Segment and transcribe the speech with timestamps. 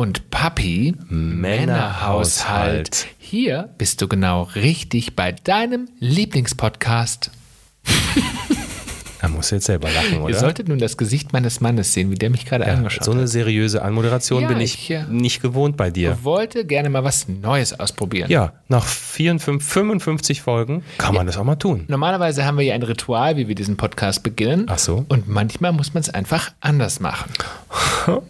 [0.00, 3.06] Und Papi Männerhaushalt.
[3.18, 7.30] Hier bist du genau richtig bei deinem Lieblingspodcast.
[9.34, 10.34] Musst du jetzt selber lachen, Ihr oder?
[10.38, 13.22] solltet nun das Gesicht meines Mannes sehen, wie der mich gerade ja, angeschaut so eine
[13.22, 13.28] hat.
[13.28, 15.04] seriöse Anmoderation Ja, bin ich, ich, ja.
[15.04, 16.16] nicht gewohnt bei dir.
[16.18, 18.30] Ich wollte gerne mal was Neues ausprobieren.
[18.30, 21.84] Ja, nach 54, 55 Folgen kann man das auch mal tun.
[21.88, 24.66] Normalerweise haben wir ja ein Ritual, wie wir diesen Podcast beginnen.
[24.68, 25.04] Ach so.
[25.08, 27.30] Und manchmal muss man es einfach anders machen.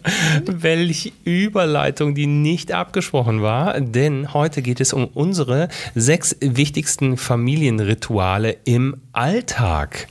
[0.45, 8.57] Welche Überleitung, die nicht abgesprochen war, denn heute geht es um unsere sechs wichtigsten Familienrituale
[8.65, 10.07] im Alltag.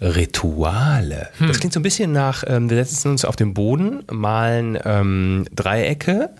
[0.00, 1.28] Rituale.
[1.40, 5.46] Das klingt so ein bisschen nach, ähm, wir setzen uns auf den Boden, malen ähm,
[5.54, 6.30] Dreiecke,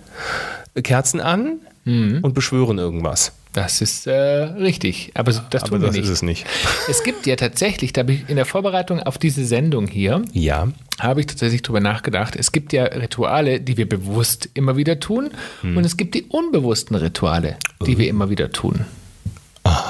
[0.82, 3.32] Kerzen an und beschwören irgendwas.
[3.54, 5.10] Das ist äh, richtig.
[5.14, 6.04] Aber das Aber tun wir das nicht.
[6.04, 6.46] ist es nicht.
[6.90, 10.68] Es gibt ja tatsächlich, da habe ich in der Vorbereitung auf diese Sendung hier, Ja.
[11.00, 12.36] habe ich tatsächlich drüber nachgedacht.
[12.36, 15.30] Es gibt ja Rituale, die wir bewusst immer wieder tun.
[15.62, 17.56] Und es gibt die unbewussten Rituale,
[17.86, 18.84] die wir immer wieder tun.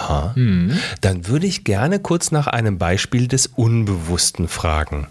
[0.08, 0.34] Aha.
[1.02, 5.06] Dann würde ich gerne kurz nach einem Beispiel des Unbewussten fragen.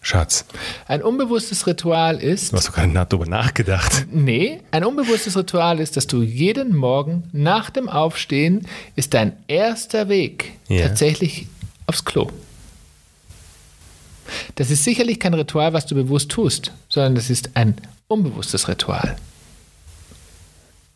[0.00, 0.44] Schatz,
[0.86, 4.06] Ein unbewusstes Ritual ist, du hast doch gar nicht darüber nachgedacht.
[4.12, 8.66] nee, ein unbewusstes Ritual ist, dass du jeden Morgen nach dem Aufstehen
[8.96, 10.86] ist dein erster Weg Ja.
[10.88, 11.46] tatsächlich
[11.86, 12.30] aufs Klo.
[14.54, 17.74] Das ist sicherlich kein Ritual, was du bewusst tust, sondern das ist ein
[18.08, 19.16] unbewusstes Ritual.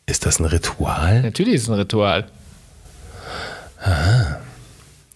[0.05, 1.21] Ist das ein Ritual?
[1.21, 2.25] Natürlich ist es ein Ritual.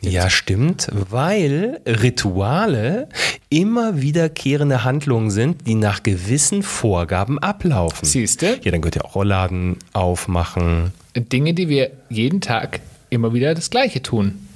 [0.02, 3.10] Ja, stimmt, weil Rituale
[3.50, 8.06] immer wiederkehrende Handlungen sind, die nach gewissen Vorgaben ablaufen.
[8.06, 8.60] Siehst du?
[8.62, 10.94] Ja, dann könnt ihr auch Rollladen aufmachen.
[11.16, 12.80] Dinge, die wir jeden Tag
[13.10, 14.48] immer wieder das Gleiche tun.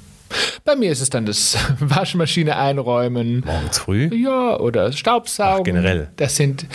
[0.64, 3.44] Bei mir ist es dann das Waschmaschine einräumen.
[3.46, 4.10] Morgens früh.
[4.16, 5.62] Ja, oder Staubsaugen.
[5.62, 6.08] Ach, generell.
[6.16, 6.66] Das sind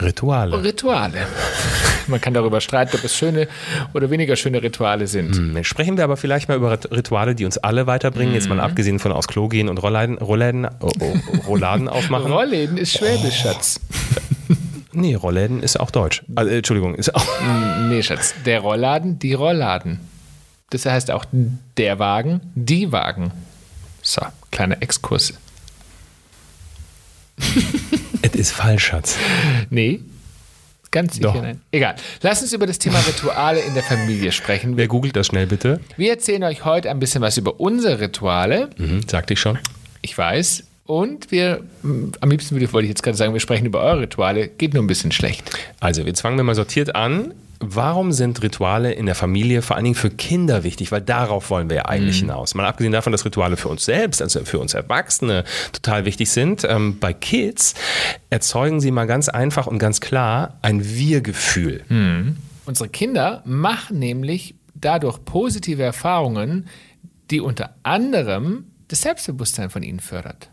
[0.00, 0.62] Rituale.
[0.62, 1.26] Rituale.
[2.06, 3.48] Man kann darüber streiten, ob es schöne
[3.94, 5.36] oder weniger schöne Rituale sind.
[5.36, 8.34] Hm, Sprechen wir aber vielleicht mal über Rit- Rituale, die uns alle weiterbringen.
[8.34, 11.14] Jetzt mal abgesehen von aufs Klo gehen und Rollladen, Rollläden, oh, oh,
[11.46, 12.30] Rolladen aufmachen.
[12.30, 13.80] Rollläden ist Schwäbisch, Schatz.
[14.92, 16.22] nee, Rollläden ist auch Deutsch.
[16.34, 17.24] Also, äh, Entschuldigung, ist auch.
[17.88, 18.34] Nee, Schatz.
[18.44, 20.00] Der Rollladen, die Rollladen.
[20.70, 21.24] Das heißt auch
[21.78, 23.30] der Wagen, die Wagen.
[24.02, 25.32] So, kleiner Exkurs.
[28.24, 29.16] Es ist falsch, Schatz.
[29.68, 30.00] Nee,
[30.90, 31.42] ganz sicher Doch.
[31.42, 31.60] nein.
[31.72, 31.94] Egal.
[32.22, 34.78] Lass uns über das Thema Rituale in der Familie sprechen.
[34.78, 35.80] Wer googelt das schnell bitte?
[35.98, 38.70] wir erzählen euch heute ein bisschen was über unsere Rituale.
[38.78, 39.58] Mhm, sagte ich schon.
[40.00, 40.64] Ich weiß.
[40.86, 44.00] Und wir, m, am liebsten würde, wollte ich jetzt gerade sagen, wir sprechen über eure
[44.02, 44.48] Rituale.
[44.48, 45.50] Geht nur ein bisschen schlecht.
[45.80, 47.34] Also, jetzt fangen wir mal sortiert an.
[47.60, 50.92] Warum sind Rituale in der Familie vor allen Dingen für Kinder wichtig?
[50.92, 52.54] Weil darauf wollen wir ja eigentlich hinaus.
[52.54, 56.64] Mal abgesehen davon, dass Rituale für uns selbst, also für uns Erwachsene, total wichtig sind.
[56.68, 57.74] Ähm, bei Kids
[58.30, 61.84] erzeugen sie mal ganz einfach und ganz klar ein Wir-Gefühl.
[62.66, 66.66] Unsere Kinder machen nämlich dadurch positive Erfahrungen,
[67.30, 70.50] die unter anderem das Selbstbewusstsein von ihnen fördert.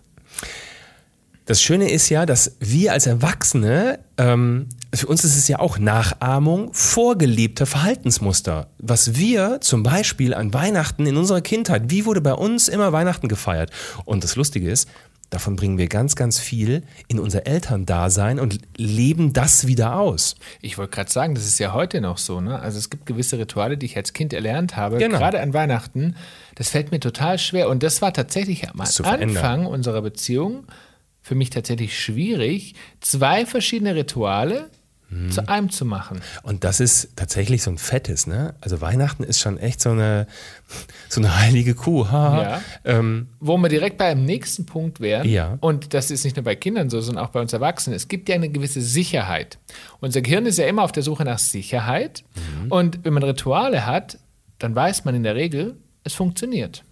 [1.45, 5.78] Das Schöne ist ja, dass wir als Erwachsene, ähm, für uns ist es ja auch
[5.79, 8.68] Nachahmung vorgelebter Verhaltensmuster.
[8.78, 13.28] Was wir zum Beispiel an Weihnachten in unserer Kindheit, wie wurde bei uns immer Weihnachten
[13.29, 13.72] gefeiert?
[14.03, 14.90] Und das Lustige ist,
[15.29, 20.35] davon bringen wir ganz, ganz viel in unser Elterndasein und leben das wieder aus.
[20.62, 22.41] Ich wollte gerade sagen, das ist ja heute noch so.
[22.41, 22.59] Ne?
[22.59, 25.18] Also es gibt gewisse Rituale, die ich als Kind erlernt habe, Genau.
[25.18, 26.16] gerade an Weihnachten.
[26.56, 27.69] Das fällt mir total schwer.
[27.69, 28.81] Und das war tatsächlich am.
[28.81, 30.66] Anfang unserer Beziehung
[31.22, 34.69] für mich tatsächlich schwierig, zwei verschiedene Rituale
[35.13, 35.29] Mhm.
[35.29, 36.22] zu einem zu machen.
[36.41, 38.55] Und das ist tatsächlich so ein fettes, ne?
[38.61, 40.25] Also Weihnachten ist schon echt so eine,
[41.09, 42.07] so eine heilige Kuh.
[42.11, 42.41] Ha.
[42.41, 42.61] Ja.
[42.85, 45.57] Ähm, Wo wir direkt beim nächsten Punkt wären, Ja.
[45.59, 48.29] und das ist nicht nur bei Kindern so, sondern auch bei uns Erwachsenen, es gibt
[48.29, 49.59] ja eine gewisse Sicherheit.
[49.99, 52.23] Unser Gehirn ist ja immer auf der Suche nach Sicherheit.
[52.64, 52.72] Mhm.
[52.72, 54.17] Und wenn man Rituale hat,
[54.59, 55.75] dann weiß man in der Regel,
[56.05, 56.84] es funktioniert.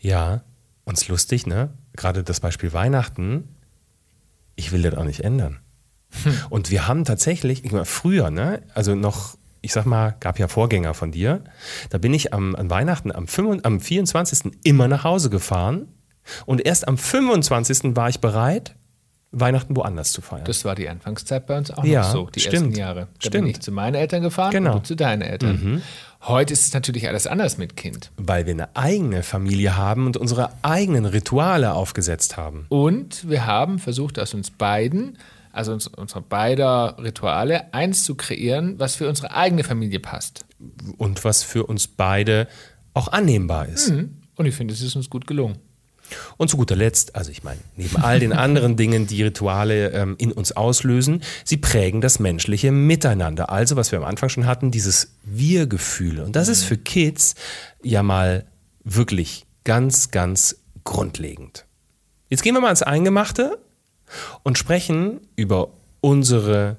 [0.00, 0.42] Ja,
[0.84, 1.70] uns lustig, ne?
[1.96, 3.48] Gerade das Beispiel Weihnachten.
[4.56, 5.58] Ich will das auch nicht ändern.
[6.50, 8.62] Und wir haben tatsächlich, ich meine, früher, ne?
[8.74, 11.42] Also noch, ich sag mal, gab ja Vorgänger von dir.
[11.90, 14.52] Da bin ich am, an Weihnachten am, 25, am 24.
[14.64, 15.88] immer nach Hause gefahren.
[16.46, 17.96] Und erst am 25.
[17.96, 18.74] war ich bereit,
[19.32, 20.44] Weihnachten woanders zu feiern.
[20.44, 22.54] Das war die Anfangszeit bei uns auch Ja, noch so, die stimmt.
[22.54, 23.00] ersten Jahre.
[23.00, 23.48] Da bin Stimmt.
[23.48, 24.72] ich zu meinen Eltern gefahren Genau.
[24.74, 25.82] und du zu deinen Eltern.
[26.22, 28.10] Heute ist es natürlich alles anders mit Kind.
[28.16, 32.66] weil wir eine eigene Familie haben und unsere eigenen Rituale aufgesetzt haben.
[32.70, 35.16] Und wir haben versucht, aus uns beiden,
[35.52, 40.44] also uns, unsere beider Rituale, eins zu kreieren, was für unsere eigene Familie passt.
[40.96, 42.48] Und was für uns beide
[42.94, 43.90] auch annehmbar ist.
[43.90, 45.58] Und ich finde, es ist uns gut gelungen.
[46.36, 50.16] Und zu guter Letzt, also ich meine, neben all den anderen Dingen, die Rituale ähm,
[50.18, 53.50] in uns auslösen, sie prägen das menschliche Miteinander.
[53.50, 56.20] Also, was wir am Anfang schon hatten, dieses Wir-Gefühl.
[56.20, 57.34] Und das ist für Kids
[57.82, 58.46] ja mal
[58.82, 61.66] wirklich ganz, ganz grundlegend.
[62.28, 63.58] Jetzt gehen wir mal ans Eingemachte
[64.42, 65.68] und sprechen über
[66.00, 66.76] unsere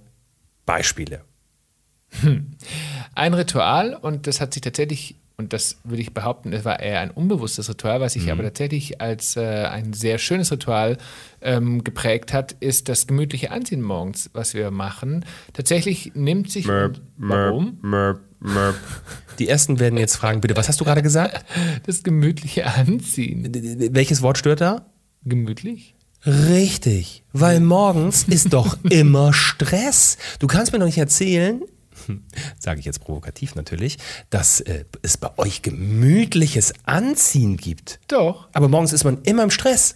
[0.66, 1.22] Beispiele.
[3.16, 7.00] Ein Ritual, und das hat sich tatsächlich, und das würde ich behaupten, es war eher
[7.00, 10.98] ein unbewusstes Ritual, was sich aber tatsächlich als äh, ein sehr schönes Ritual
[11.42, 15.25] ähm, geprägt hat, ist das gemütliche Anziehen morgens, was wir machen.
[15.54, 16.68] Tatsächlich nimmt sich.
[17.18, 17.80] warum?
[17.81, 18.75] Mörp, mörp.
[19.39, 21.45] Die ersten werden jetzt fragen, bitte, was hast du gerade gesagt?
[21.86, 23.50] Das gemütliche Anziehen.
[23.94, 24.86] Welches Wort stört da?
[25.24, 25.95] Gemütlich?
[26.25, 30.18] Richtig, weil morgens ist doch immer Stress.
[30.39, 31.62] Du kannst mir doch nicht erzählen,
[32.59, 33.97] sage ich jetzt provokativ natürlich,
[34.29, 38.00] dass äh, es bei euch gemütliches Anziehen gibt.
[38.07, 38.47] Doch.
[38.53, 39.95] Aber morgens ist man immer im Stress.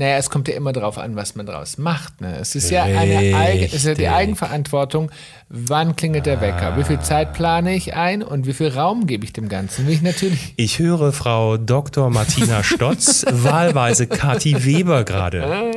[0.00, 2.22] Naja, es kommt ja immer darauf an, was man daraus macht.
[2.22, 2.38] Ne?
[2.40, 4.08] Es ist ja eine Eigen, es ist ja die.
[4.08, 5.10] Eigenverantwortung.
[5.50, 6.78] Wann klingelt der Wecker?
[6.78, 9.86] Wie viel Zeit plane ich ein und wie viel Raum gebe ich dem Ganzen?
[9.86, 10.54] Will ich natürlich.
[10.56, 12.08] Ich höre Frau Dr.
[12.08, 15.70] Martina Stotz, wahlweise Kathi Weber gerade.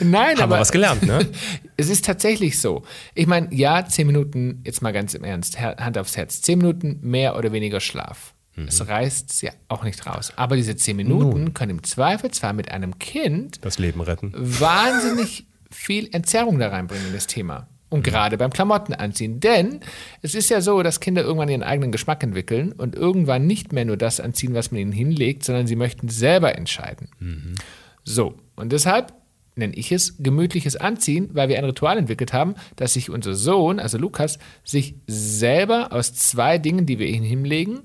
[0.00, 1.24] Nein, Haben aber wir was gelernt, ne?
[1.76, 2.82] es ist tatsächlich so.
[3.14, 6.98] Ich meine, ja, zehn Minuten, jetzt mal ganz im Ernst, Hand aufs Herz, zehn Minuten
[7.02, 8.34] mehr oder weniger Schlaf.
[8.66, 10.32] Es reißt es ja auch nicht raus.
[10.36, 14.32] Aber diese zehn Minuten können im Zweifelsfall mit einem Kind Das Leben retten.
[14.34, 17.68] wahnsinnig viel Entzerrung da reinbringen in das Thema.
[17.88, 19.40] Und gerade beim Klamotten anziehen.
[19.40, 19.80] Denn
[20.22, 23.84] es ist ja so, dass Kinder irgendwann ihren eigenen Geschmack entwickeln und irgendwann nicht mehr
[23.84, 27.08] nur das anziehen, was man ihnen hinlegt, sondern sie möchten selber entscheiden.
[28.04, 29.12] So, und deshalb
[29.56, 33.80] nenne ich es gemütliches Anziehen, weil wir ein Ritual entwickelt haben, dass sich unser Sohn,
[33.80, 37.80] also Lukas, sich selber aus zwei Dingen, die wir ihm hinlegen,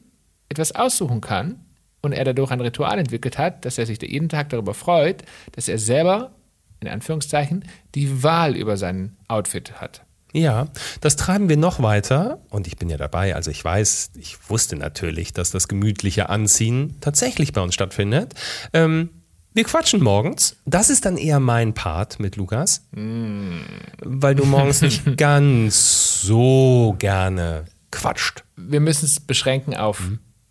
[0.50, 1.60] etwas aussuchen kann
[2.02, 5.68] und er dadurch ein Ritual entwickelt hat, dass er sich jeden Tag darüber freut, dass
[5.68, 6.32] er selber,
[6.80, 7.66] in Anführungszeichen,
[7.96, 10.06] die Wahl über sein Outfit hat.
[10.32, 10.68] Ja,
[11.00, 13.36] das treiben wir noch weiter und ich bin ja dabei.
[13.36, 18.34] Also ich weiß, ich wusste natürlich, dass das gemütliche Anziehen tatsächlich bei uns stattfindet.
[18.74, 19.10] Ähm,
[19.54, 20.58] wir quatschen morgens.
[20.66, 27.64] Das ist dann eher mein Part mit Lukas, weil du morgens nicht ganz so gerne
[27.90, 28.44] quatscht.
[28.58, 30.02] Wir müssen es beschränken auf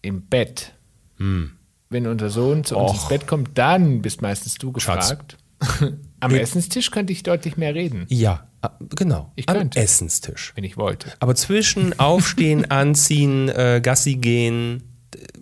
[0.05, 0.73] im Bett.
[1.19, 2.95] Wenn unser Sohn zu uns Och.
[2.95, 5.11] ins Bett kommt, dann bist meistens du Schatz.
[5.11, 5.37] gefragt.
[6.21, 9.33] Am Essenstisch könnte ich deutlich mehr reden, Ja, ah, genau.
[9.37, 9.79] Ich Am könnte.
[9.79, 10.53] Essenstisch.
[10.57, 11.13] wenn ich wollte.
[11.21, 14.83] Aber zwischen Aufstehen, Anziehen, äh, Gassi gehen,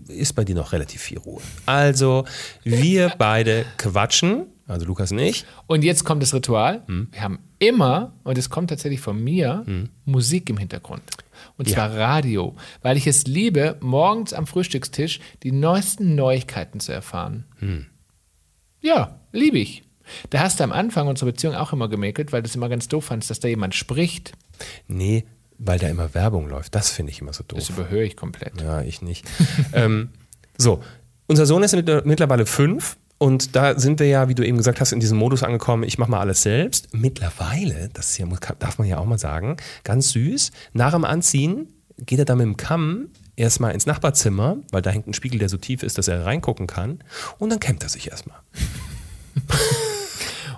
[0.09, 1.41] ist bei dir noch relativ viel Ruhe.
[1.67, 2.25] Also,
[2.62, 5.44] wir beide quatschen, also Lukas und ich.
[5.67, 6.82] Und jetzt kommt das Ritual.
[6.87, 7.09] Hm.
[7.11, 9.64] Wir haben immer, und es kommt tatsächlich von mir,
[10.05, 11.03] Musik im Hintergrund.
[11.62, 11.76] Und Ja.
[11.76, 17.44] zwar Radio, weil ich es liebe, morgens am Frühstückstisch die neuesten Neuigkeiten zu erfahren.
[17.61, 17.87] Hm.
[18.81, 19.85] Ja, liebe ich.
[20.31, 22.88] Da hast du am Anfang unserer Beziehung auch immer gemäkelt, weil du es immer ganz
[22.88, 24.32] doof fandst, dass da jemand spricht.
[24.88, 25.25] Nee,
[25.56, 26.75] weil da immer Werbung läuft.
[26.75, 27.61] Das finde ich immer so doof.
[27.61, 28.61] Das überhöre ich komplett.
[28.61, 29.25] Ja, ich nicht.
[29.73, 30.09] ähm,
[30.59, 30.82] so,
[31.29, 34.80] unser Sohn ist mit, mittlerweile fünf und da sind wir ja, wie du eben gesagt
[34.80, 36.92] hast, in diesem Modus angekommen, ich mache mal alles selbst.
[36.92, 38.26] Mittlerweile, das ist ja,
[38.58, 41.68] darf man ja auch mal sagen, ganz süß, nach dem Anziehen
[41.99, 45.49] geht er dann mit dem Kamm erstmal ins Nachbarzimmer, weil da hängt ein Spiegel, der
[45.49, 46.99] so tief ist, dass er reingucken kann
[47.38, 48.38] und dann kämmt er sich erstmal.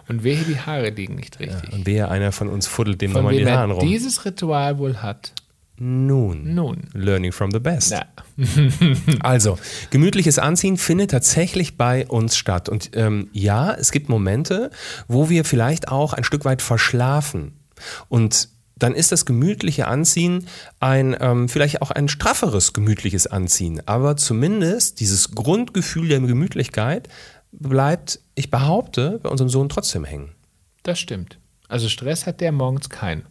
[0.07, 1.73] Und wehe, die Haare liegen nicht richtig.
[1.73, 3.89] Und wer einer von uns fuddelt dem nochmal Haaren er rum.
[3.89, 5.33] dieses Ritual wohl hat.
[5.77, 6.89] Nun, Nun.
[6.93, 7.93] learning from the best.
[7.93, 8.05] Na,
[9.21, 9.59] Also,
[9.91, 12.69] gemütliches Anziehen findet tatsächlich bei uns statt.
[12.69, 14.71] Und ähm, ja, es gibt Momente,
[15.09, 17.59] wo wir vielleicht auch ein Stück weit verschlafen.
[18.09, 20.47] Und dann ist das gemütliche Anziehen
[20.81, 23.83] ein ähm, vielleicht auch ein strafferes gemütliches Anziehen.
[23.87, 27.09] Aber zumindest dieses Grundgefühl der Gemütlichkeit
[27.53, 30.33] bleibt, ich behaupte, bei unserem Sohn trotzdem hängen.
[30.83, 31.39] das stimmt.
[31.69, 33.27] Also Stress hat der morgens keinen.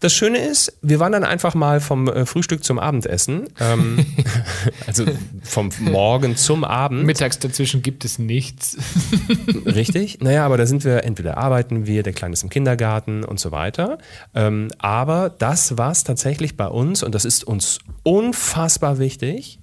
[0.00, 3.48] Das Schöne ist, wir wandern einfach mal vom äh, Frühstück zum Abendessen.
[3.58, 4.04] Ähm,
[4.86, 5.06] also
[5.42, 7.04] vom Morgen zum Abend.
[7.04, 8.76] Mittags dazwischen gibt es nichts.
[9.64, 10.20] Richtig.
[10.20, 13.52] Naja, aber da sind wir, entweder arbeiten wir, der Kleine ist im Kindergarten und so
[13.52, 13.96] weiter.
[14.34, 19.60] Ähm, aber das war es tatsächlich bei uns und das ist uns unfassbar wichtig.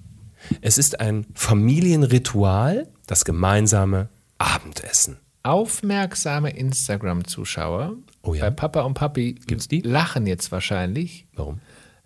[0.60, 5.18] Es ist ein Familienritual, das gemeinsame Abendessen.
[5.44, 8.44] Aufmerksame Instagram-Zuschauer Oh ja?
[8.44, 9.80] bei Papa und Papi Gibt's die?
[9.80, 11.26] lachen jetzt wahrscheinlich.
[11.34, 11.60] Warum?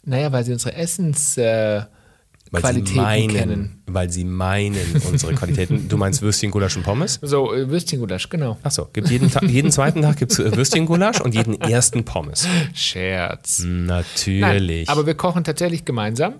[0.04, 3.82] Naja, weil sie unsere Essensqualitäten äh, Weil Qualitäten sie meinen, kennen.
[3.86, 4.76] weil sie meinen
[5.10, 5.88] unsere Qualitäten.
[5.88, 7.18] Du meinst Würstchen, Gulasch und Pommes?
[7.22, 8.56] So, äh, Würstchengulasch, genau.
[8.62, 12.46] Achso, gibt jeden, Tag, jeden zweiten Tag gibt es Würstchengulasch und jeden ersten Pommes.
[12.74, 13.62] Scherz.
[13.64, 14.86] Natürlich.
[14.86, 16.34] Nein, aber wir kochen tatsächlich gemeinsam.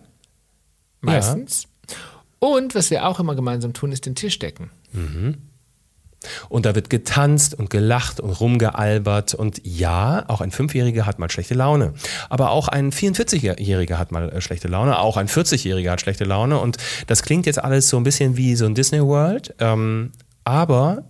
[1.01, 1.69] Meistens.
[2.41, 4.71] Und was wir auch immer gemeinsam tun, ist den Tisch decken.
[6.49, 9.35] Und da wird getanzt und gelacht und rumgealbert.
[9.35, 11.95] Und ja, auch ein Fünfjähriger hat mal schlechte Laune.
[12.29, 14.99] Aber auch ein 44-Jähriger hat mal äh, schlechte Laune.
[14.99, 16.59] Auch ein 40-Jähriger hat schlechte Laune.
[16.59, 19.55] Und das klingt jetzt alles so ein bisschen wie so ein Disney World.
[19.61, 20.13] Ähm,
[20.45, 21.05] aber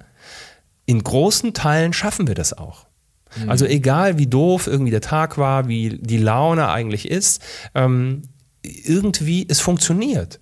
[0.84, 2.86] in großen Teilen schaffen wir das auch.
[3.46, 7.42] Also egal wie doof irgendwie der Tag war, wie die Laune eigentlich ist,
[7.74, 8.22] ähm,
[8.62, 10.40] irgendwie es funktioniert.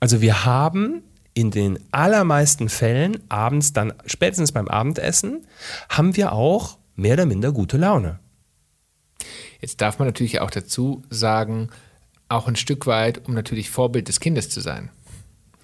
[0.00, 1.02] Also wir haben
[1.34, 5.46] in den allermeisten Fällen abends dann, spätestens beim Abendessen,
[5.88, 8.18] haben wir auch mehr oder minder gute Laune.
[9.60, 11.68] Jetzt darf man natürlich auch dazu sagen,
[12.28, 14.90] auch ein Stück weit, um natürlich Vorbild des Kindes zu sein.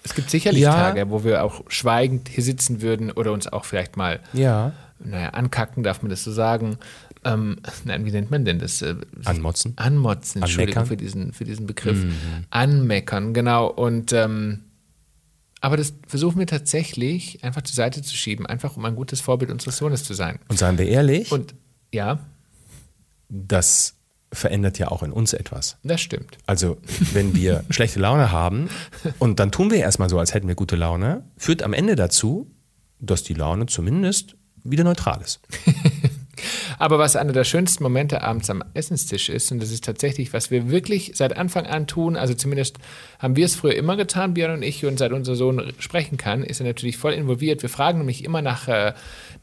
[0.03, 0.73] Es gibt sicherlich Ja.
[0.73, 4.73] Tage, wo wir auch schweigend hier sitzen würden oder uns auch vielleicht mal, Ja.
[4.99, 6.77] naja, ankacken, darf man das so sagen.
[7.25, 8.81] Ähm, nein, wie nennt man denn das?
[8.81, 8.95] Äh,
[9.25, 9.73] Anmotzen.
[9.75, 10.85] Anmotzen, Entschuldigung Anmeckern.
[10.85, 12.05] für diesen, für diesen Begriff.
[12.51, 13.67] Anmeckern, genau.
[13.67, 14.63] Und ähm,
[15.67, 19.51] aber das versuchen wir tatsächlich einfach zur Seite zu schieben, einfach um ein gutes Vorbild
[19.51, 20.39] unseres Sohnes zu sein.
[20.47, 21.55] Und seien wir ehrlich, Und
[21.93, 22.19] ja,
[23.27, 23.95] das
[24.31, 25.75] verändert ja auch in uns etwas.
[25.83, 26.37] das stimmt.
[26.45, 26.77] Also,
[27.11, 28.69] wenn wir schlechte Laune haben
[29.19, 32.49] und dann tun wir erstmal so, als hätten wir gute Laune, führt am Ende dazu,
[33.01, 35.41] dass die Laune zumindest wieder neutral ist.
[36.79, 40.51] Aber was einer der schönsten Momente abends am Essenstisch ist, und das ist tatsächlich, was
[40.51, 42.77] wir wirklich seit Anfang an tun, also zumindest
[43.19, 46.43] haben wir es früher immer getan, Björn und ich, und seit unser Sohn sprechen kann,
[46.43, 47.61] ist er natürlich voll involviert.
[47.61, 48.93] Wir fragen nämlich immer nach äh,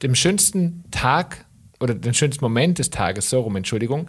[0.03, 1.45] dem schönsten Tag
[1.81, 4.07] oder den schönsten Moment des Tages, so rum, Entschuldigung,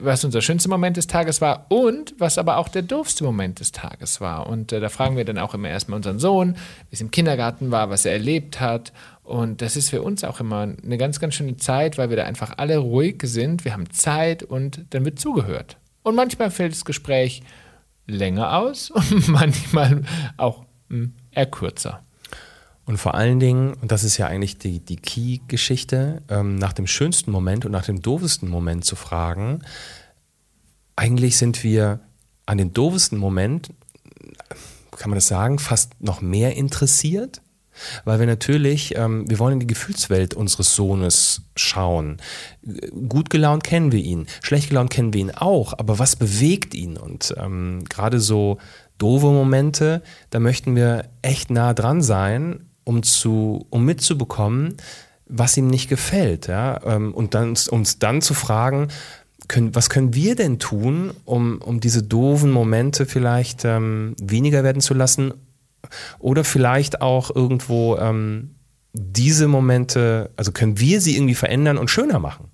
[0.00, 3.72] was unser schönster Moment des Tages war und was aber auch der doofste Moment des
[3.72, 4.46] Tages war.
[4.46, 6.54] Und äh, da fragen wir dann auch immer erstmal unseren Sohn,
[6.90, 8.92] wie es im Kindergarten war, was er erlebt hat.
[9.26, 12.24] Und das ist für uns auch immer eine ganz, ganz schöne Zeit, weil wir da
[12.24, 13.64] einfach alle ruhig sind.
[13.64, 15.78] Wir haben Zeit und dann wird zugehört.
[16.04, 17.42] Und manchmal fällt das Gespräch
[18.06, 20.02] länger aus und manchmal
[20.36, 22.04] auch mh, eher kürzer.
[22.84, 26.86] Und vor allen Dingen, und das ist ja eigentlich die, die Key-Geschichte, ähm, nach dem
[26.86, 29.62] schönsten Moment und nach dem doofesten Moment zu fragen,
[30.94, 31.98] eigentlich sind wir
[32.46, 33.70] an den doofesten Moment,
[34.92, 37.42] kann man das sagen, fast noch mehr interessiert,
[38.04, 42.18] weil wir natürlich, ähm, wir wollen in die Gefühlswelt unseres Sohnes schauen.
[43.08, 46.96] Gut gelaunt kennen wir ihn, schlecht gelaunt kennen wir ihn auch, aber was bewegt ihn?
[46.96, 48.58] Und ähm, gerade so
[48.98, 54.76] doofe Momente, da möchten wir echt nah dran sein, um, zu, um mitzubekommen,
[55.26, 56.46] was ihm nicht gefällt.
[56.46, 56.80] Ja?
[56.84, 58.88] Ähm, Und dann, uns dann zu fragen,
[59.48, 64.82] können, was können wir denn tun, um, um diese doofen Momente vielleicht ähm, weniger werden
[64.82, 65.34] zu lassen
[66.18, 68.56] oder vielleicht auch irgendwo ähm,
[68.92, 72.50] diese Momente, also können wir sie irgendwie verändern und schöner machen?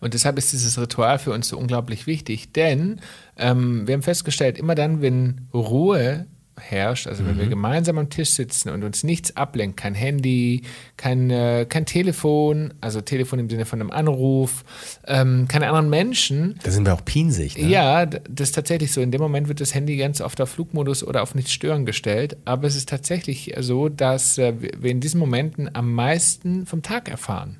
[0.00, 3.00] Und deshalb ist dieses Ritual für uns so unglaublich wichtig, denn
[3.36, 6.26] ähm, wir haben festgestellt, immer dann, wenn Ruhe
[6.58, 10.62] herrscht, also wenn wir gemeinsam am Tisch sitzen und uns nichts ablenkt, kein Handy,
[10.96, 14.64] kein, äh, kein Telefon, also Telefon im Sinne von einem Anruf,
[15.06, 17.56] ähm, keine anderen Menschen, Da sind wir auch pinsig.
[17.56, 17.68] Ne?
[17.68, 19.00] ja, das ist tatsächlich so.
[19.00, 22.36] In dem Moment wird das Handy ganz oft auf Flugmodus oder auf nicht stören gestellt.
[22.44, 27.08] Aber es ist tatsächlich so, dass äh, wir in diesen Momenten am meisten vom Tag
[27.08, 27.58] erfahren.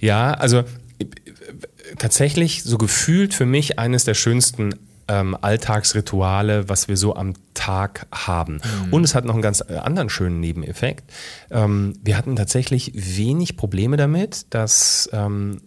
[0.00, 1.06] Ja, also äh, äh,
[1.98, 4.74] tatsächlich so gefühlt für mich eines der schönsten
[5.08, 8.60] ähm, Alltagsrituale, was wir so am Tag haben.
[8.90, 11.12] Und es hat noch einen ganz äh, anderen schönen Nebeneffekt.
[11.50, 15.60] Ähm, wir hatten tatsächlich wenig Probleme damit, dass ähm,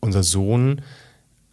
[0.00, 0.82] unser Sohn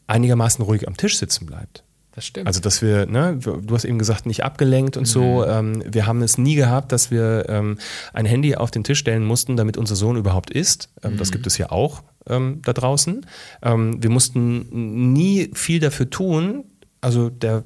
[0.07, 1.83] einigermaßen ruhig am Tisch sitzen bleibt.
[2.13, 2.47] Das stimmt.
[2.47, 5.45] Also, dass wir, ne, du hast eben gesagt, nicht abgelenkt und so.
[5.45, 7.77] Ähm, wir haben es nie gehabt, dass wir ähm,
[8.13, 10.89] ein Handy auf den Tisch stellen mussten, damit unser Sohn überhaupt isst.
[11.03, 13.25] Ähm, Das gibt es ja auch ähm, da draußen.
[13.61, 16.65] Ähm, wir mussten nie viel dafür tun.
[17.01, 17.63] Also, der,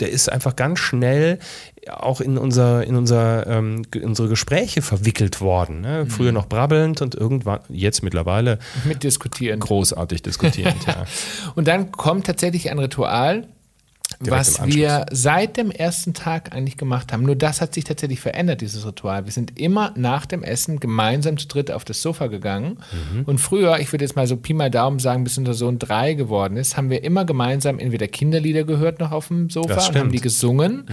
[0.00, 1.38] der ist einfach ganz schnell
[1.90, 5.80] auch in, unser, in, unser, ähm, unsere Gespräche verwickelt worden.
[5.80, 6.06] Ne?
[6.06, 9.60] Früher noch brabbelnd und irgendwann, jetzt mittlerweile Mitdiskutieren.
[9.60, 10.86] großartig diskutierend.
[10.86, 11.04] ja.
[11.54, 13.48] Und dann kommt tatsächlich ein Ritual,
[14.20, 17.24] was wir seit dem ersten Tag eigentlich gemacht haben.
[17.24, 19.24] Nur das hat sich tatsächlich verändert, dieses Ritual.
[19.24, 22.78] Wir sind immer nach dem Essen gemeinsam zu dritt auf das Sofa gegangen.
[23.12, 23.24] Mhm.
[23.24, 26.14] Und früher, ich würde jetzt mal so Pi mal Daumen sagen, bis unser Sohn drei
[26.14, 30.08] geworden ist, haben wir immer gemeinsam entweder Kinderlieder gehört noch auf dem Sofa und haben.
[30.08, 30.12] Mhm.
[30.12, 30.86] die gesungen.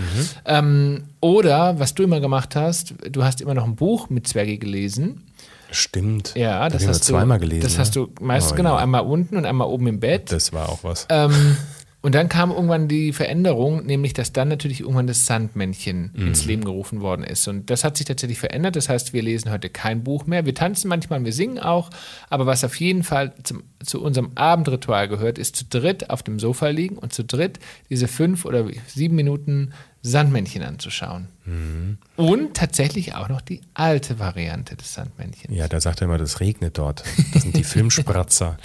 [0.45, 4.57] Ähm, oder, was du immer gemacht hast, du hast immer noch ein Buch mit Zwergi
[4.57, 5.23] gelesen.
[5.71, 6.33] Stimmt.
[6.35, 7.63] Ja, das das hast du zweimal gelesen.
[7.63, 7.79] Das ne?
[7.79, 8.77] hast du meist Oh, genau ja.
[8.77, 10.31] einmal unten und einmal oben im Bett.
[10.31, 11.07] Das war auch was.
[11.09, 11.57] Ähm,
[12.03, 16.27] und dann kam irgendwann die Veränderung, nämlich dass dann natürlich irgendwann das Sandmännchen Mhm.
[16.27, 17.47] ins Leben gerufen worden ist.
[17.47, 18.75] Und das hat sich tatsächlich verändert.
[18.75, 20.45] Das heißt, wir lesen heute kein Buch mehr.
[20.45, 21.89] Wir tanzen manchmal, wir singen auch.
[22.29, 26.39] Aber was auf jeden Fall zum, zu unserem Abendritual gehört, ist zu dritt auf dem
[26.39, 29.71] Sofa liegen und zu dritt diese fünf oder sieben Minuten
[30.05, 31.29] Sandmännchen anzuschauen.
[31.45, 31.97] Mhm.
[32.17, 35.55] Und tatsächlich auch noch die alte Variante des Sandmännchens.
[35.55, 37.03] Ja, da sagt er immer, das regnet dort.
[37.33, 38.57] Das sind die Filmspratzer.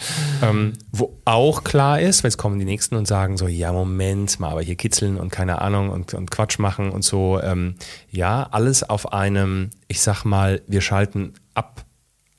[0.42, 4.40] ähm, wo auch klar ist, weil jetzt kommen die Nächsten und sagen so, ja, Moment
[4.40, 7.40] mal, aber hier kitzeln und keine Ahnung und, und Quatsch machen und so.
[7.40, 7.76] Ähm,
[8.11, 11.85] ja, alles auf einem, ich sag mal, wir schalten ab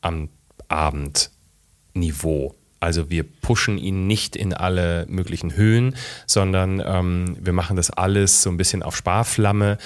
[0.02, 0.28] am
[0.68, 2.59] Abendniveau.
[2.80, 5.96] Also wir pushen ihn nicht in alle möglichen Höhen,
[6.26, 9.78] sondern ähm, wir machen das alles so ein bisschen auf Sparflamme.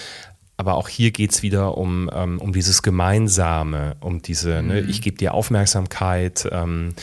[0.55, 4.67] Aber auch hier geht es wieder um, ähm, um dieses Gemeinsame, um diese, ne, mhm.
[4.67, 6.47] ne, ich gebe dir Aufmerksamkeit.
[6.51, 6.93] Ähm,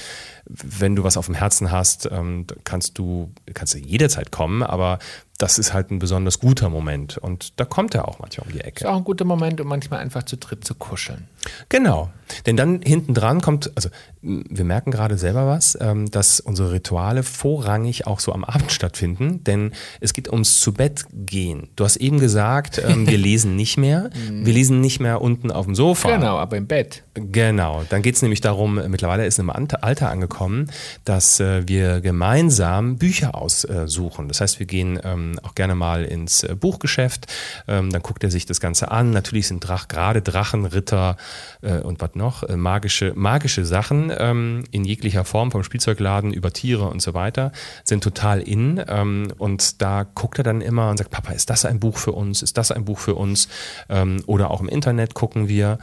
[0.46, 4.98] wenn du was auf dem Herzen hast, ähm, kannst du kannst du jederzeit kommen, aber
[5.40, 7.16] das ist halt ein besonders guter Moment.
[7.16, 8.84] Und da kommt er auch manchmal um die Ecke.
[8.84, 11.28] Ist auch ein guter Moment, um manchmal einfach zu dritt zu kuscheln.
[11.70, 12.10] Genau.
[12.46, 13.88] Denn dann hinten dran kommt, also
[14.22, 19.42] wir merken gerade selber was, ähm, dass unsere Rituale vorrangig auch so am Abend stattfinden,
[19.44, 21.68] denn es geht ums zu Bett gehen.
[21.76, 24.10] Du hast eben gesagt, ähm, wir lesen nicht mehr.
[24.30, 26.14] wir lesen nicht mehr unten auf dem Sofa.
[26.14, 27.02] Genau, aber im Bett.
[27.14, 27.82] Genau.
[27.88, 30.70] Dann geht es nämlich darum, mittlerweile ist im Alter angekommen,
[31.04, 34.28] dass äh, wir gemeinsam Bücher aussuchen.
[34.28, 37.26] Das heißt, wir gehen ähm, auch gerne mal ins äh, Buchgeschäft.
[37.66, 39.10] dann guckt er sich das Ganze an.
[39.10, 41.16] Natürlich sind Drach, gerade Drachen, Ritter
[41.62, 46.52] äh, und was noch, äh, magische, magische Sachen ähm, in jeglicher Form, vom Spielzeugladen über
[46.52, 47.52] Tiere und so weiter,
[47.84, 48.82] sind total in.
[48.88, 52.12] Ähm, und da guckt er dann immer und sagt, Papa, ist das ein Buch für
[52.12, 52.42] uns?
[52.42, 53.48] Ist das ein Buch für uns?
[53.88, 55.78] Ähm, oder auch im Internet gucken wir.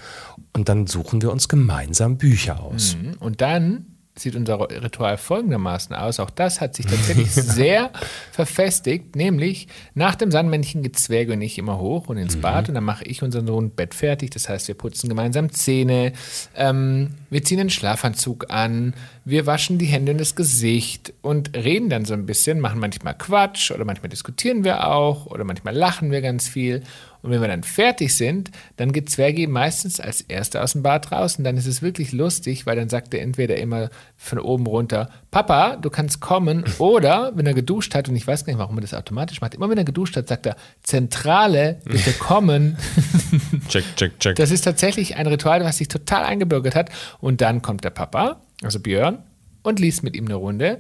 [0.54, 2.98] Und dann suchen wir uns gemeinsam Bücher aus.
[3.02, 3.14] Mhm.
[3.20, 6.20] Und dann sieht unser Ritual folgendermaßen aus.
[6.20, 7.92] Auch das hat sich tatsächlich sehr
[8.32, 12.42] verfestigt, nämlich nach dem Sandmännchen geht Zwerge und ich immer hoch und ins mhm.
[12.42, 14.32] Bad und dann mache ich unseren Sohn Bett fertig.
[14.32, 16.14] Das heißt, wir putzen gemeinsam Zähne,
[16.56, 18.94] ähm, wir ziehen den Schlafanzug an,
[19.26, 23.16] wir waschen die Hände und das Gesicht und reden dann so ein bisschen, machen manchmal
[23.18, 26.84] Quatsch oder manchmal diskutieren wir auch oder manchmal lachen wir ganz viel.
[27.28, 31.12] Und wenn wir dann fertig sind, dann geht Zwergi meistens als Erster aus dem Bad
[31.12, 34.66] raus und dann ist es wirklich lustig, weil dann sagt er entweder immer von oben
[34.66, 38.60] runter, Papa, du kannst kommen oder wenn er geduscht hat und ich weiß gar nicht,
[38.60, 42.78] warum er das automatisch macht, immer wenn er geduscht hat, sagt er, Zentrale, bitte kommen.
[43.68, 44.36] check, check, check.
[44.38, 48.42] Das ist tatsächlich ein Ritual, was sich total eingebürgert hat und dann kommt der Papa
[48.64, 49.20] also Björn,
[49.64, 50.80] und liest mit ihm eine Runde.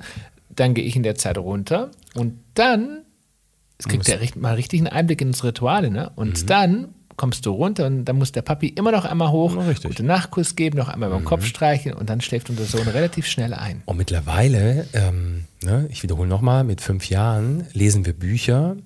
[0.49, 3.03] Dann gehe ich in der Zeit runter und dann,
[3.77, 6.11] es kriegt er mal richtig einen Einblick ins Rituale, ne?
[6.15, 6.47] Und mhm.
[6.47, 10.03] dann kommst du runter und dann muss der Papi immer noch einmal hoch, ja, gute
[10.03, 11.25] Nachkuss geben, noch einmal beim mhm.
[11.25, 13.81] Kopf streicheln und dann schläft unser Sohn relativ schnell ein.
[13.85, 18.77] Und mittlerweile, ähm, ne, ich wiederhole nochmal, mit fünf Jahren lesen wir Bücher.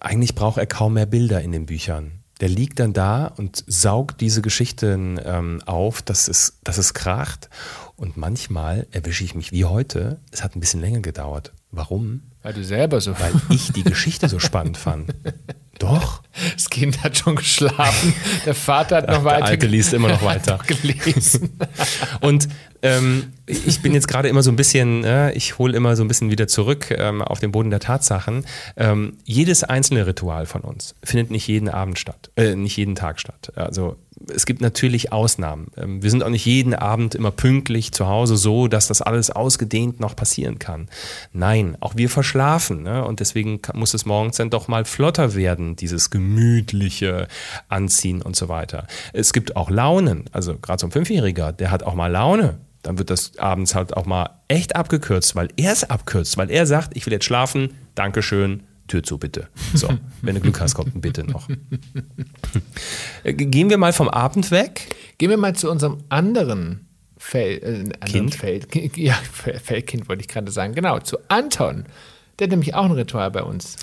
[0.00, 4.20] Eigentlich braucht er kaum mehr Bilder in den Büchern der liegt dann da und saugt
[4.20, 7.48] diese Geschichten ähm, auf, dass es, dass es kracht.
[7.96, 10.20] Und manchmal erwische ich mich wie heute.
[10.30, 11.52] Es hat ein bisschen länger gedauert.
[11.70, 12.22] Warum?
[12.44, 13.18] Weil du selber so.
[13.18, 15.14] Weil ich die Geschichte so spannend fand.
[15.78, 16.22] Doch.
[16.54, 18.14] Das Kind hat schon geschlafen.
[18.46, 19.38] Der Vater hat noch Ach, weiter.
[19.38, 20.58] Der Alte liest immer noch weiter.
[20.66, 21.58] gelesen.
[22.20, 22.48] Und
[22.82, 26.08] ähm, ich bin jetzt gerade immer so ein bisschen, äh, ich hole immer so ein
[26.08, 28.44] bisschen wieder zurück ähm, auf den Boden der Tatsachen.
[28.76, 33.20] Ähm, jedes einzelne Ritual von uns findet nicht jeden Abend statt, äh, nicht jeden Tag
[33.20, 33.52] statt.
[33.56, 33.96] Also
[34.32, 35.68] es gibt natürlich Ausnahmen.
[35.76, 39.30] Ähm, wir sind auch nicht jeden Abend immer pünktlich zu Hause so, dass das alles
[39.30, 40.88] ausgedehnt noch passieren kann.
[41.32, 42.82] Nein, auch wir verschlafen.
[42.82, 43.04] Ne?
[43.04, 47.28] Und deswegen muss es morgens dann doch mal flotter werden, dieses gemütliche
[47.68, 48.86] Anziehen und so weiter.
[49.12, 50.24] Es gibt auch Launen.
[50.32, 52.58] Also gerade so ein Fünfjähriger, der hat auch mal Laune.
[52.82, 56.66] Dann wird das abends halt auch mal echt abgekürzt, weil er es abkürzt, weil er
[56.66, 59.48] sagt, ich will jetzt schlafen, Dankeschön, Tür zu, bitte.
[59.72, 59.88] So,
[60.22, 61.48] wenn du Glück hast, kommt ein Bitte noch.
[63.24, 64.94] Gehen wir mal vom Abend weg.
[65.16, 68.34] Gehen wir mal zu unserem anderen, Fel, äh, anderen kind?
[68.34, 68.96] Feld.
[68.96, 70.74] Ja, Feldkind wollte ich gerade sagen.
[70.74, 71.86] Genau, zu Anton.
[72.38, 73.76] Der hat nämlich auch ein Ritual bei uns.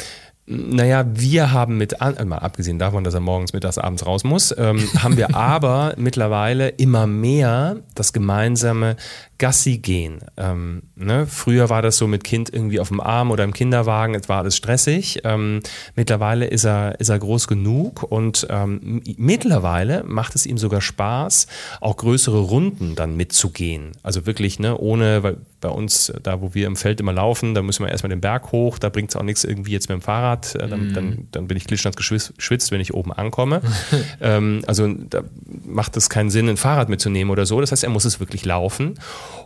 [0.51, 4.53] Naja, wir haben mit, an, mal abgesehen davon, dass er morgens, mittags, abends raus muss,
[4.57, 8.97] ähm, haben wir aber mittlerweile immer mehr das gemeinsame
[9.37, 10.19] Gassi gehen.
[10.35, 11.25] Ähm, ne?
[11.25, 14.39] Früher war das so mit Kind irgendwie auf dem Arm oder im Kinderwagen, es war
[14.39, 15.21] alles stressig.
[15.23, 15.61] Ähm,
[15.95, 21.47] mittlerweile ist er, ist er groß genug und ähm, mittlerweile macht es ihm sogar Spaß,
[21.79, 23.93] auch größere Runden dann mitzugehen.
[24.03, 27.61] Also wirklich, ne, ohne, weil bei uns, da wo wir im Feld immer laufen, da
[27.61, 30.01] müssen wir erstmal den Berg hoch, da bringt es auch nichts irgendwie jetzt mit dem
[30.01, 30.93] Fahrrad, äh, dann, mm.
[30.93, 33.61] dann, dann, bin ich klitschnass geschwitzt, wenn ich oben ankomme.
[34.21, 35.23] ähm, also da
[35.65, 37.61] macht es keinen Sinn, ein Fahrrad mitzunehmen oder so.
[37.61, 38.95] Das heißt, er muss es wirklich laufen.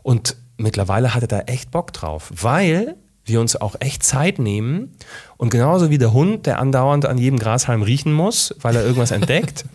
[0.02, 4.96] Und mittlerweile hat er da echt Bock drauf, weil wir uns auch echt Zeit nehmen
[5.38, 9.12] und genauso wie der Hund, der andauernd an jedem Grashalm riechen muss, weil er irgendwas
[9.12, 9.66] entdeckt,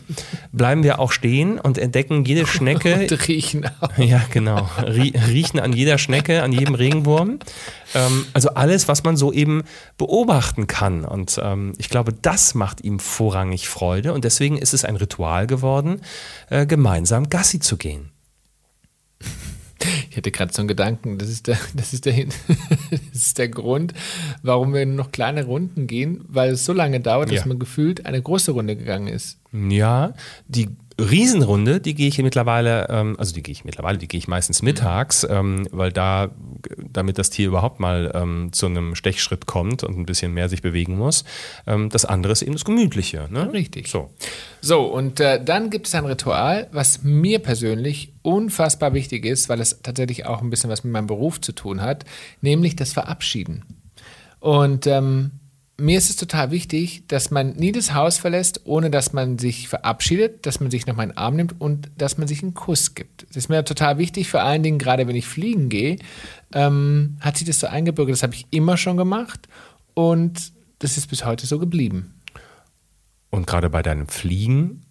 [0.53, 2.95] bleiben wir auch stehen und entdecken jede Schnecke.
[3.11, 3.97] Und riechen auch.
[3.99, 4.69] Ja, genau.
[4.83, 7.41] Rie riechen an jeder Schnecke, an jedem Regenwurm.
[7.95, 9.63] Ähm, also alles, was man so eben
[9.99, 11.05] beobachten kann.
[11.05, 14.13] Und ähm, ich glaube, das macht ihm vorrangig Freude.
[14.15, 16.01] Und deswegen ist es ein Ritual geworden,
[16.49, 18.11] äh, gemeinsam Gassi zu gehen.
[20.11, 22.15] Ich hatte gerade so einen Gedanken, das ist, der, das, ist der,
[22.91, 23.95] das ist der Grund,
[24.43, 27.47] warum wir noch kleine Runden gehen, weil es so lange dauert, dass Ja.
[27.47, 29.39] man gefühlt eine große Runde gegangen ist.
[29.53, 30.15] Ja,
[30.49, 30.69] die
[31.01, 34.63] Riesenrunde, die gehe ich mittlerweile, ähm, also die gehe ich mittlerweile, die gehe ich meistens
[34.63, 36.31] mittags, ähm, weil da,
[36.79, 40.63] damit das Tier überhaupt mal ähm, zu einem Stechschritt kommt und ein bisschen mehr sich
[40.63, 41.25] bewegen muss.
[41.67, 43.29] Ähm, das andere ist eben das Gemütliche.
[43.31, 43.53] Ne?
[43.53, 43.89] Richtig.
[43.89, 44.11] So.
[44.61, 49.61] So, und äh, dann gibt es ein Ritual, was mir persönlich unfassbar wichtig ist, weil
[49.61, 52.05] es tatsächlich auch ein bisschen was mit meinem Beruf zu tun hat,
[52.43, 53.65] nämlich das Verabschieden.
[54.41, 55.33] Und ähm,
[55.81, 59.69] mir ist es total wichtig, dass man nie das Haus verlässt, ohne dass man sich
[59.69, 62.95] verabschiedet, dass man sich nochmal in den Arm nimmt und dass man sich einen Kuss
[62.95, 63.27] gibt.
[63.29, 65.97] Das ist mir total wichtig, vor allen Dingen gerade wenn ich fliegen gehe,
[66.53, 68.15] ähm, hat sich das so eingebürgert.
[68.15, 69.49] Das habe ich immer schon gemacht
[69.95, 72.15] und das ist bis heute so geblieben.
[73.31, 74.83] Und gerade bei deinem Fliegen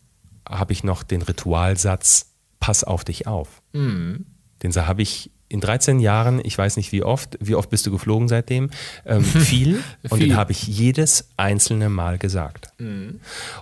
[0.48, 3.62] habe ich noch den Ritualsatz, pass auf dich auf.
[3.74, 4.26] Mhm.
[4.64, 7.92] Den habe ich in 13 Jahren, ich weiß nicht wie oft, wie oft bist du
[7.92, 8.70] geflogen seitdem,
[9.06, 9.82] ähm, viel.
[10.10, 10.30] und Viel.
[10.30, 12.70] den habe ich jedes einzelne Mal gesagt.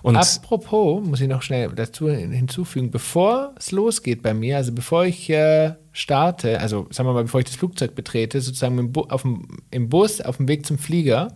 [0.02, 5.06] Und Apropos, muss ich noch schnell dazu hinzufügen, bevor es losgeht bei mir, also bevor
[5.06, 9.02] ich äh, starte, also sagen wir mal, bevor ich das Flugzeug betrete, sozusagen im, Bu
[9.08, 11.28] auf dem, im Bus, auf dem Weg zum Flieger,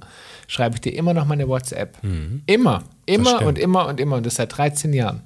[0.49, 1.97] schreibe ich dir immer noch meine WhatsApp.
[2.47, 3.45] Immer, immer stimmt.
[3.45, 5.23] und immer und immer und das seit 13 Jahren.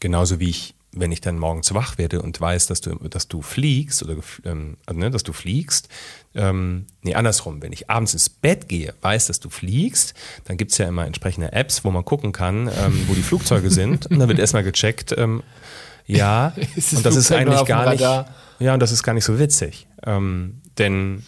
[0.00, 3.42] Genauso wie ich, wenn ich dann morgens wach werde und weiß, dass du, dass du
[3.42, 5.88] fliegst oder ähm, also, ne, dass du fliegst,
[6.34, 10.72] ähm, nee, andersrum, wenn ich abends ins Bett gehe, weiß, dass du fliegst, dann gibt
[10.72, 14.06] es ja immer entsprechende Apps, wo man gucken kann, ähm, wo die Flugzeuge sind.
[14.06, 15.42] Und dann wird erstmal gecheckt, ähm,
[16.06, 19.02] ja, Ist das und das ist Flugzeug noch eigentlich gar nicht, ja, und das ist
[19.02, 19.86] gar nicht so witzig.
[20.04, 21.22] Ähm, denn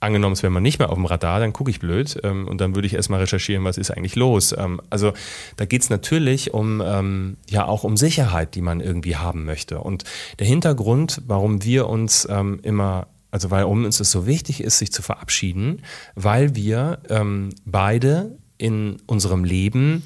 [0.00, 2.60] angenommen, es wäre mal nicht mehr auf dem Radar, dann gucke ich blöd ähm, und
[2.60, 4.54] dann würde ich erstmal recherchieren, was ist eigentlich los.
[4.56, 5.12] Ähm, also
[5.56, 9.80] da geht es natürlich um ähm, ja auch um Sicherheit, die man irgendwie haben möchte.
[9.80, 10.04] Und
[10.38, 14.90] der Hintergrund, warum wir uns ähm, immer, also warum uns es so wichtig ist, sich
[14.90, 15.82] zu verabschieden,
[16.14, 20.02] weil wir ähm, beide in unserem Leben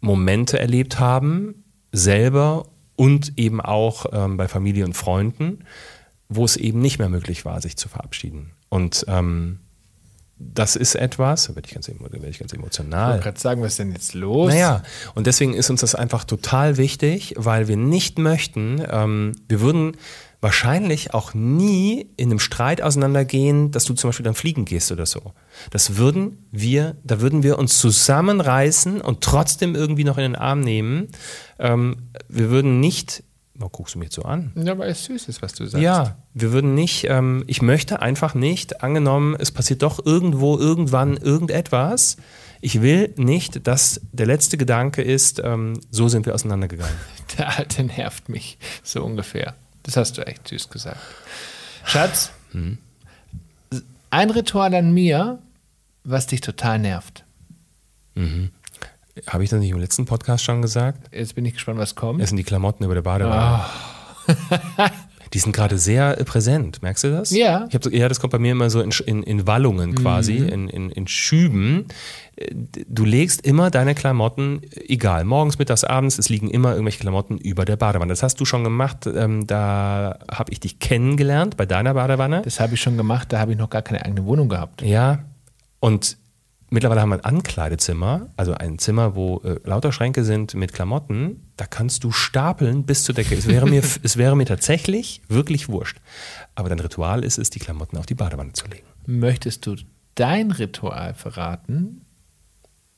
[0.00, 5.64] Momente erlebt haben, selber und eben auch ähm, bei Familie und Freunden,
[6.28, 8.55] wo es eben nicht mehr möglich war, sich zu verabschieden.
[8.76, 9.60] Und ähm,
[10.38, 13.12] das ist etwas, da werde ich ganz, werde ich ganz Ich emotional.
[13.12, 14.52] wollte gerade sagen, was ist denn jetzt los?
[14.52, 14.82] Naja,
[15.14, 19.96] und deswegen ist uns das einfach total wichtig, weil wir nicht möchten, ähm, wir würden
[20.42, 25.06] wahrscheinlich auch nie in einem Streit auseinandergehen, dass du zum Beispiel dann fliegen gehst oder
[25.06, 25.32] so.
[25.70, 30.60] Das würden wir, da würden wir uns zusammenreißen und trotzdem irgendwie noch in den Arm
[30.60, 31.08] nehmen.
[31.58, 33.24] Ähm, wir würden nicht,
[33.60, 34.52] oh, guckst du mich jetzt so an?
[34.54, 35.82] Ja, weil es süß ist, was du sagst.
[35.82, 41.16] Ja, wir würden nicht, ähm, ich möchte einfach nicht, angenommen, es passiert doch irgendwo, irgendwann
[41.16, 42.16] irgendetwas.
[42.60, 46.94] Ich will nicht, dass der letzte Gedanke ist, ähm, so sind wir auseinandergegangen.
[47.38, 49.54] Der Alte nervt mich, so ungefähr.
[49.82, 51.00] Das hast du echt süß gesagt.
[51.84, 52.78] Schatz, Hm.
[54.10, 55.38] ein Ritual an mir,
[56.04, 57.24] was dich total nervt.
[59.26, 61.14] Habe ich das nicht im letzten Podcast schon gesagt?
[61.14, 62.20] Jetzt bin ich gespannt, was kommt.
[62.20, 63.64] Es sind die Klamotten über der Badewanne.
[65.32, 67.30] Die sind gerade sehr äh, präsent, merkst du das?
[67.30, 67.60] Ja.
[67.60, 67.66] Mhm.
[67.68, 70.36] Ich hab so, ja, das kommt bei mir immer so in, in, in Wallungen quasi,
[70.36, 71.86] in, in, in Schüben.
[72.36, 72.54] Äh,
[72.88, 77.64] Du legst immer deine Klamotten, egal, morgens, mittags, abends, es liegen immer irgendwelche Klamotten über
[77.64, 78.12] der Badewanne.
[78.12, 82.42] Das hast du schon gemacht, ähm, da habe ich dich kennengelernt bei deiner Badewanne.
[82.42, 84.82] Das habe ich schon gemacht, da habe ich noch gar keine eigene Wohnung gehabt.
[84.82, 85.18] Ja,
[85.80, 86.16] und
[86.70, 91.50] mittlerweile haben wir ein Ankleidezimmer, also ein Zimmer, wo äh, lauter Schränke sind mit Klamotten.
[91.56, 93.34] Da kannst du stapeln bis zur Decke.
[93.34, 95.98] Es wäre mir, es wäre mir tatsächlich wirklich wurscht.
[96.54, 98.86] Aber dein Ritual ist es, die Klamotten auf die Badewanne zu legen.
[99.06, 99.76] Möchtest du
[100.14, 102.02] dein Ritual verraten?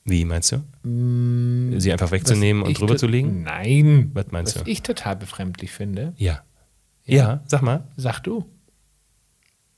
[0.05, 1.79] Wie meinst du?
[1.79, 3.43] Sie einfach wegzunehmen Was und drüber zu legen?
[3.43, 4.09] Nein.
[4.15, 4.71] Was meinst was du?
[4.71, 6.13] ich total befremdlich finde.
[6.17, 6.41] Ja.
[7.05, 7.83] Ja, sag mal.
[7.97, 8.45] Sag du.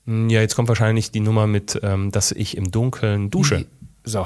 [0.06, 3.66] Hm, Ja, jetzt kommt wahrscheinlich die Nummer mit, ähm, dass ich im Dunkeln dusche.
[4.04, 4.26] So.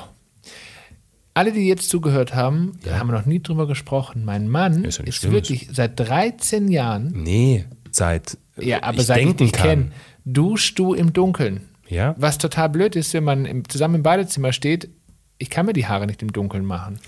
[1.34, 4.24] Alle, die jetzt zugehört haben, da haben wir noch nie drüber gesprochen.
[4.24, 9.06] Mein Mann Ist ja ist wirklich seit 13 Jahren, Nee, seit äh, ja, aber ich
[9.06, 9.68] seit ich denken dich kann.
[9.68, 9.92] kenne,
[10.24, 11.68] duschst du im Dunkeln.
[11.90, 12.16] Ja?
[12.18, 14.90] Was total blöd ist, wenn man im, zusammen im Badezimmer steht,
[15.38, 17.00] ich kann mir die Haare nicht im Dunkeln machen.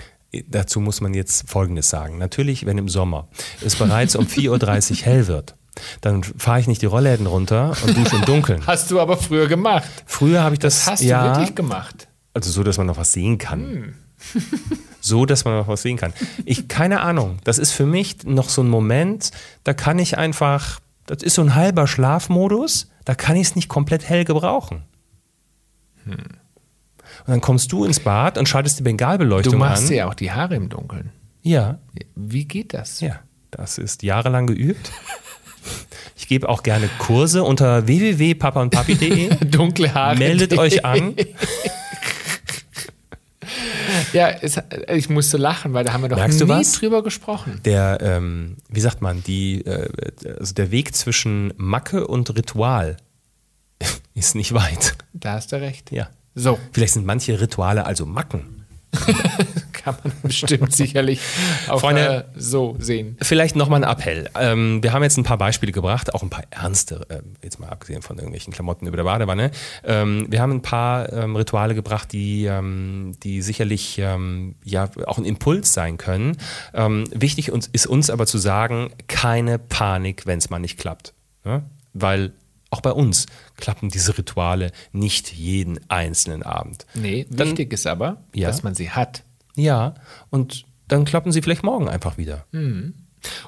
[0.49, 2.17] Dazu muss man jetzt Folgendes sagen.
[2.17, 3.29] Natürlich, wenn im Sommer
[3.65, 5.55] es bereits um 4.30 Uhr hell wird
[6.01, 8.61] dann fahre ich nicht die Rollläden runter und dusche im Dunkeln.
[8.67, 9.87] Hast du aber früher gemacht.
[10.05, 12.06] Früher habe ich das, Das hast ja, du wirklich gemacht.
[12.37, 13.59] Also so, dass man noch was sehen kann.
[13.61, 13.93] Hm.
[15.01, 16.13] so, dass man noch was sehen kann.
[16.45, 17.37] Ich, keine Ahnung.
[17.43, 19.31] Das ist für mich noch so ein Moment,
[19.63, 23.69] da kann ich einfach, das ist so ein halber Schlafmodus, da kann ich es nicht
[23.69, 24.83] komplett hell gebrauchen.
[26.05, 26.13] Hm.
[26.13, 29.89] Und dann kommst du ins Bad und schaltest die Bengalbeleuchtung Du machst an.
[29.89, 31.11] dir ja auch die Haare im Dunkeln.
[31.41, 31.79] Ja,
[32.15, 33.01] Wie geht das?
[33.01, 33.19] ja,
[33.51, 34.91] das ist jahrelang geübt.
[36.15, 39.35] Ich gebe auch gerne Kurse unter www.papaundpapi.de.
[39.45, 40.17] Dunkle Haare.
[40.17, 41.15] Meldet euch an.
[44.13, 44.59] Ja, es,
[44.93, 46.73] ich musste lachen, weil da haben wir doch Merkst nie was?
[46.73, 47.59] drüber gesprochen.
[47.65, 49.89] Der, ähm, wie sagt man, die, äh,
[50.39, 52.97] also der Weg zwischen Macke und Ritual
[54.13, 54.95] ist nicht weit.
[55.13, 55.91] Da hast du recht.
[55.91, 56.09] Ja.
[56.35, 58.65] So, Vielleicht sind manche Rituale also Macken.
[59.77, 61.21] kann man bestimmt sicherlich
[61.67, 63.17] auch Freunde, äh, so sehen.
[63.21, 64.29] Vielleicht nochmal ein Appell.
[64.39, 67.69] Ähm, wir haben jetzt ein paar Beispiele gebracht, auch ein paar ernste, äh, jetzt mal
[67.69, 69.51] abgesehen von irgendwelchen Klamotten über der Badewanne.
[69.83, 75.17] Ähm, wir haben ein paar ähm, Rituale gebracht, die, ähm, die sicherlich ähm, ja auch
[75.17, 76.37] ein Impuls sein können.
[76.73, 81.13] Ähm, wichtig uns, ist uns aber zu sagen, keine Panik, wenn es mal nicht klappt.
[81.45, 81.63] Ja?
[81.93, 82.33] Weil
[82.69, 86.85] auch bei uns klappen diese Rituale nicht jeden einzelnen Abend.
[86.93, 88.47] Nee, Dann- wichtig ist aber, Ja.
[88.49, 89.23] dass man sie hat.
[89.57, 89.95] Ja,
[90.29, 92.45] und dann klappen sie vielleicht morgen einfach wieder.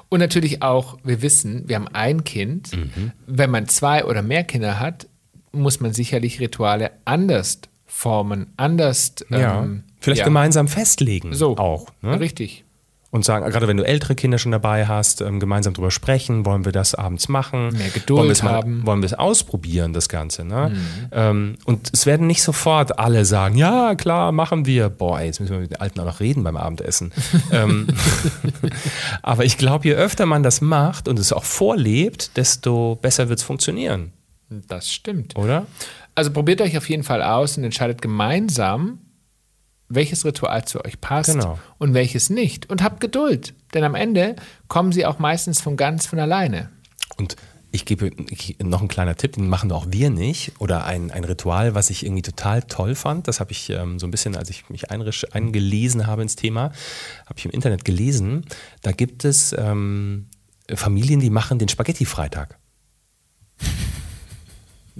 [0.08, 2.76] Und natürlich auch, wir wissen, wir haben ein Kind.
[2.76, 3.12] Mhm.
[3.26, 5.06] Wenn man zwei oder mehr Kinder hat,
[5.52, 9.14] muss man sicherlich Rituale anders formen, anders.
[9.30, 10.24] Ja, ähm, vielleicht ja.
[10.24, 11.86] gemeinsam festlegen So, auch.
[12.02, 12.20] Ne?
[12.20, 12.64] Richtig.
[13.12, 16.64] Und sagen, gerade wenn du ältere Kinder schon dabei hast, ähm, gemeinsam drüber sprechen, wollen
[16.64, 17.70] wir das abends machen?
[17.76, 18.86] Mehr Geduld wollen wir es mal- haben.
[18.86, 20.44] Wollen wir es ausprobieren, das Ganze?
[20.44, 20.70] Ne?
[20.70, 20.78] Mhm.
[21.10, 24.90] Ähm, und es werden nicht sofort alle sagen, ja, klar, machen wir.
[24.90, 27.10] Boah, ey, jetzt müssen wir mit den Alten auch noch reden beim Abendessen.
[27.52, 27.88] ähm,
[29.22, 33.40] aber ich glaube, je öfter man das macht und es auch vorlebt, desto besser wird
[33.40, 34.12] es funktionieren,
[34.68, 35.36] Das stimmt.
[35.36, 35.66] oder?
[36.14, 38.98] Also probiert euch auf jeden Fall aus und entscheidet gemeinsam,
[39.90, 41.58] welches Ritual zu euch passt Genau.
[41.78, 42.70] und welches nicht.
[42.70, 44.36] Und habt Geduld, denn am Ende
[44.68, 46.70] kommen sie auch meistens von ganz von alleine.
[47.18, 47.36] Und
[47.72, 48.10] ich gebe
[48.62, 50.52] noch einen kleiner Tipp, den machen auch wir nicht.
[50.58, 53.28] Oder ein, ein Ritual, was ich irgendwie total toll fand.
[53.28, 56.72] Das habe ich ähm, so ein bisschen, als ich mich einrisch- eingelesen habe ins Thema,
[57.26, 58.44] habe ich im Internet gelesen.
[58.82, 60.26] Da gibt es ähm,
[60.74, 62.58] Familien, die machen den Spaghetti-Freitag.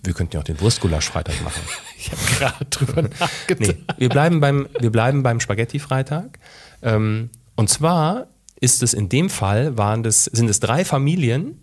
[0.03, 1.63] Wir könnten ja auch den Wurstgulasch-Freitag machen.
[2.01, 3.77] Ich habe gerade drüber nachgedacht.
[3.77, 6.39] Nee, wir bleiben beim, wir bleiben beim Spaghetti-Freitag.
[6.81, 11.63] Ähm, und zwar ist es in dem Fall, waren das, sind es drei Familien,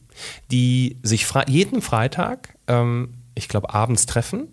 [0.52, 4.48] die sich fre jeden Freitag, ähm, ich glaube, abends treffen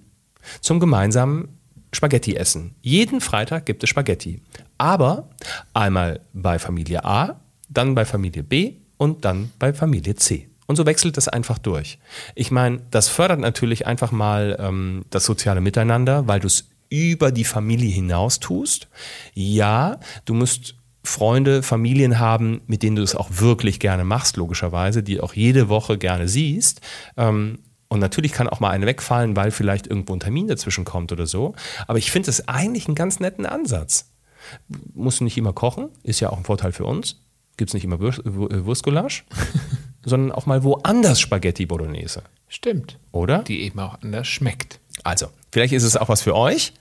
[0.62, 1.49] zum gemeinsamen
[1.92, 2.75] Spaghetti essen.
[2.83, 4.40] Jeden Freitag gibt es Spaghetti.
[4.79, 5.31] Aber
[5.73, 10.49] einmal bei Familie A, dann bei Familie B und dann bei Familie C.
[10.66, 11.98] Und so wechselt das einfach durch.
[12.35, 17.33] Ich meine, das fördert natürlich einfach mal ähm, das soziale Miteinander, weil du es über
[17.33, 18.88] die Familie hinaus tust.
[19.35, 25.03] Ja, du musst Freunde, Familien haben, mit denen du es auch wirklich gerne machst, logischerweise,
[25.03, 26.81] die auch jede Woche gerne siehst.
[27.16, 31.12] Ähm, und natürlich kann auch mal eine wegfallen, weil vielleicht irgendwo ein Termin dazwischen kommt
[31.12, 31.55] oder so.
[31.87, 34.11] Aber ich finde es eigentlich einen ganz netten Ansatz.
[34.94, 37.20] Musst du nicht immer kochen, ist ja auch ein Vorteil für uns.
[37.57, 39.24] Gibt es nicht immer Wurst, Wurstgulasch,
[40.05, 42.99] sondern auch mal woanders Spaghetti Bolognese, Stimmt.
[43.12, 43.38] oder?
[43.43, 44.81] Die eben auch anders schmeckt.
[45.03, 46.73] Also, vielleicht ist es auch was für euch.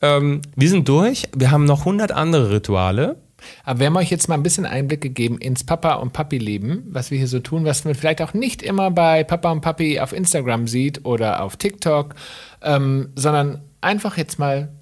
[0.00, 1.28] Ähm, wir sind durch.
[1.36, 3.16] Wir haben noch 100 andere Rituale.
[3.64, 7.10] Aber wir haben euch jetzt mal ein bisschen Einblick gegeben ins Papa- und Papi-Leben, was
[7.10, 10.12] wir hier so tun, was man vielleicht auch nicht immer bei Papa und Papi auf
[10.12, 12.14] Instagram sieht oder auf TikTok,
[12.62, 14.72] ähm, sondern einfach jetzt mal.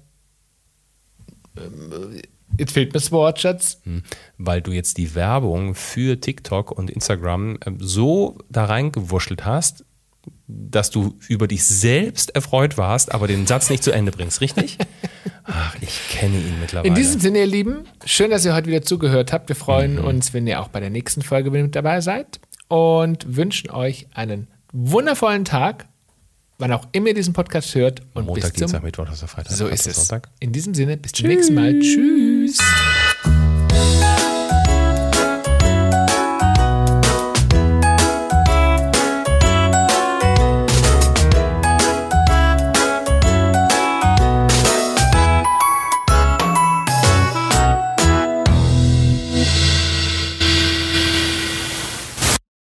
[2.57, 3.81] Jetzt fehlt mir das Wort, Schatz.
[4.37, 9.85] weil du jetzt die Werbung für TikTok und Instagram ähm, so da reingewurschtelt hast,
[10.47, 14.77] dass du über dich selbst erfreut warst, aber den Satz nicht zu Ende bringst, richtig?
[15.43, 16.87] Ach, ich kenne ihn mittlerweile.
[16.87, 19.49] In diesem Sinne, ihr Lieben, schön, dass ihr heute wieder zugehört habt.
[19.49, 23.69] Wir freuen uns, wenn ihr auch bei der nächsten Folge mit dabei seid und wünschen
[23.69, 25.87] euch einen wundervollen Tag,
[26.57, 28.01] wann auch immer ihr diesen Podcast hört.
[28.13, 29.95] Und Montag, bis zum Dienstag, Mittwoch, Donnerstag, Freitag, So ist es.
[29.95, 30.29] Sonntag.
[30.39, 31.79] In diesem Sinne, bis zum nächsten Mal.
[31.79, 32.57] Tschüss.